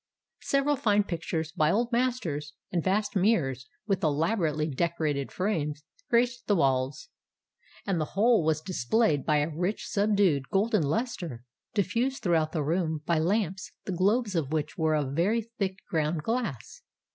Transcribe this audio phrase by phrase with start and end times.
[0.41, 6.55] Several fine pictures, by old masters, and vast mirrors with elaborately decorated frames, graced the
[6.55, 7.09] walls;
[7.85, 11.43] and the whole was displayed by a rich, subdued, golden lustre,
[11.75, 16.23] diffused throughout the room by lamps, the globes of which were of very thick ground
[16.23, 16.81] glass.